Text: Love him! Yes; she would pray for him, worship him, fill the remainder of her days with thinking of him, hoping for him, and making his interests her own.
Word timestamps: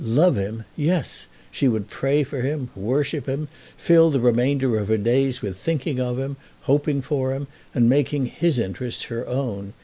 Love 0.03 0.35
him! 0.35 0.63
Yes; 0.75 1.27
she 1.51 1.67
would 1.67 1.87
pray 1.87 2.23
for 2.23 2.41
him, 2.41 2.71
worship 2.75 3.27
him, 3.27 3.47
fill 3.77 4.09
the 4.09 4.19
remainder 4.19 4.79
of 4.79 4.87
her 4.87 4.97
days 4.97 5.43
with 5.43 5.55
thinking 5.55 5.99
of 5.99 6.17
him, 6.17 6.37
hoping 6.61 7.03
for 7.03 7.35
him, 7.35 7.45
and 7.75 7.87
making 7.87 8.25
his 8.25 8.57
interests 8.57 9.03
her 9.03 9.27
own. 9.27 9.73